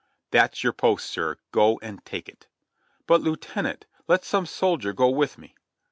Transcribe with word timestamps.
"That's 0.31 0.63
your 0.63 0.73
post, 0.73 1.07
sir; 1.07 1.37
go 1.51 1.77
and 1.83 2.03
take 2.03 2.27
it." 2.27 2.47
"But, 3.05 3.21
Lieutenant, 3.21 3.85
let 4.07 4.25
some 4.25 4.47
soldier 4.47 4.93
go 4.93 5.09
with 5.09 5.37
me." 5.37 5.53